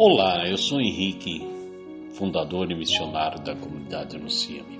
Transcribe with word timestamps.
Olá, 0.00 0.48
eu 0.48 0.56
sou 0.56 0.80
Henrique, 0.80 1.44
fundador 2.12 2.70
e 2.70 2.74
missionário 2.76 3.42
da 3.42 3.56
comunidade 3.56 4.14
Anuncia-me. 4.14 4.78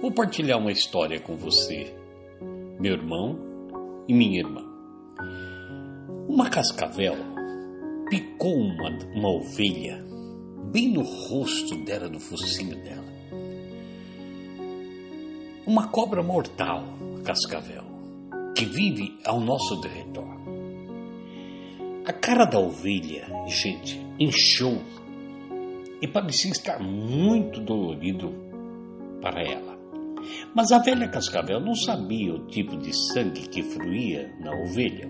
Vou 0.00 0.10
partilhar 0.10 0.58
uma 0.58 0.72
história 0.72 1.20
com 1.20 1.36
você, 1.36 1.94
meu 2.80 2.94
irmão 2.94 3.38
e 4.08 4.14
minha 4.14 4.38
irmã. 4.38 4.64
Uma 6.26 6.48
cascavel 6.48 7.14
picou 8.08 8.54
uma, 8.54 8.88
uma 9.14 9.28
ovelha 9.28 10.02
bem 10.72 10.94
no 10.94 11.02
rosto 11.02 11.76
dela, 11.84 12.08
no 12.08 12.18
focinho 12.18 12.82
dela. 12.82 13.04
Uma 15.66 15.88
cobra 15.88 16.22
mortal, 16.22 16.84
cascavel, 17.22 17.84
que 18.56 18.64
vive 18.64 19.18
ao 19.26 19.38
nosso 19.38 19.78
derredor. 19.82 20.33
A 22.06 22.12
cara 22.12 22.44
da 22.44 22.58
ovelha, 22.58 23.26
gente, 23.46 23.98
inchou 24.20 24.78
e 26.02 26.06
parecia 26.06 26.50
estar 26.50 26.78
muito 26.78 27.60
dolorido 27.60 28.30
para 29.22 29.42
ela. 29.42 29.78
Mas 30.54 30.70
a 30.70 30.80
velha 30.80 31.08
cascavel 31.08 31.58
não 31.60 31.74
sabia 31.74 32.34
o 32.34 32.46
tipo 32.46 32.76
de 32.76 32.94
sangue 32.94 33.48
que 33.48 33.62
fluía 33.62 34.30
na 34.38 34.52
ovelha. 34.52 35.08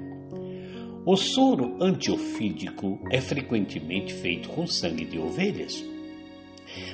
O 1.04 1.16
soro 1.16 1.76
antiofídico 1.82 3.00
é 3.10 3.20
frequentemente 3.20 4.14
feito 4.14 4.48
com 4.50 4.64
sangue 4.64 5.04
de 5.04 5.18
ovelhas. 5.18 5.84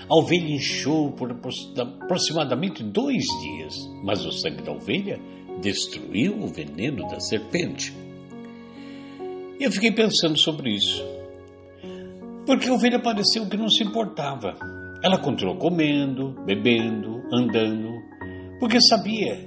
A 0.09 0.17
ovelha 0.17 0.55
inchou 0.55 1.13
por 1.13 1.31
aproximadamente 1.31 2.83
dois 2.83 3.27
dias, 3.43 3.77
mas 4.03 4.25
o 4.25 4.33
sangue 4.33 4.63
da 4.63 4.73
ovelha 4.73 5.21
destruiu 5.61 6.43
o 6.43 6.47
veneno 6.47 7.07
da 7.07 7.21
serpente. 7.21 7.95
Eu 9.61 9.71
fiquei 9.71 9.93
pensando 9.93 10.39
sobre 10.39 10.75
isso. 10.75 11.05
Porque 12.47 12.67
a 12.67 12.73
ovelha 12.73 12.99
pareceu 12.99 13.47
que 13.47 13.59
não 13.59 13.69
se 13.69 13.85
importava. 13.85 14.55
Ela 15.05 15.19
continuou 15.19 15.59
comendo, 15.59 16.35
bebendo, 16.47 17.23
andando, 17.31 17.91
porque 18.59 18.81
sabia 18.81 19.39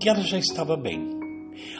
que 0.00 0.08
ela 0.08 0.22
já 0.22 0.38
estava 0.38 0.74
bem. 0.74 1.10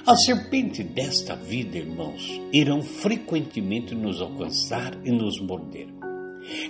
As 0.06 0.22
serpentes 0.24 0.84
desta 0.84 1.34
vida, 1.34 1.78
irmãos, 1.78 2.40
irão 2.52 2.82
frequentemente 2.82 3.94
nos 3.94 4.20
alcançar 4.20 4.94
e 5.02 5.10
nos 5.10 5.40
morder. 5.40 5.88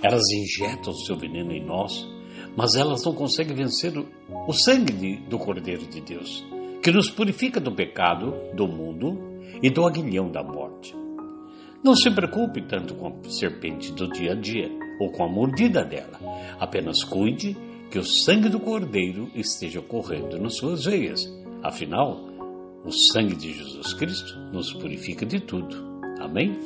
Elas 0.01 0.23
injetam 0.31 0.93
seu 0.93 1.17
veneno 1.17 1.51
em 1.51 1.65
nós, 1.65 2.07
mas 2.55 2.75
elas 2.75 3.03
não 3.03 3.13
conseguem 3.13 3.55
vencer 3.55 3.93
o 4.47 4.53
sangue 4.53 4.93
de, 4.93 5.17
do 5.27 5.37
Cordeiro 5.37 5.85
de 5.85 5.99
Deus, 5.99 6.45
que 6.81 6.91
nos 6.91 7.09
purifica 7.09 7.59
do 7.59 7.75
pecado, 7.75 8.33
do 8.53 8.67
mundo 8.67 9.17
e 9.61 9.69
do 9.69 9.85
aguilhão 9.85 10.31
da 10.31 10.41
morte. 10.41 10.95
Não 11.83 11.95
se 11.95 12.11
preocupe 12.11 12.61
tanto 12.61 12.93
com 12.95 13.07
a 13.07 13.29
serpente 13.29 13.93
do 13.93 14.09
dia 14.09 14.33
a 14.33 14.35
dia 14.35 14.69
ou 14.99 15.11
com 15.11 15.23
a 15.23 15.29
mordida 15.29 15.83
dela. 15.83 16.19
Apenas 16.59 17.03
cuide 17.03 17.55
que 17.89 17.97
o 17.97 18.03
sangue 18.03 18.49
do 18.49 18.59
cordeiro 18.59 19.31
esteja 19.33 19.81
correndo 19.81 20.37
nas 20.37 20.57
suas 20.57 20.85
veias. 20.85 21.25
Afinal, 21.63 22.19
o 22.85 22.91
sangue 22.91 23.35
de 23.35 23.53
Jesus 23.53 23.93
Cristo 23.93 24.37
nos 24.51 24.73
purifica 24.73 25.25
de 25.25 25.39
tudo. 25.39 25.75
Amém? 26.19 26.57